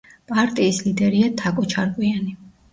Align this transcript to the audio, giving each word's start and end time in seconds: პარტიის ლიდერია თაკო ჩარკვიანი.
პარტიის 0.29 0.79
ლიდერია 0.87 1.31
თაკო 1.43 1.69
ჩარკვიანი. 1.77 2.37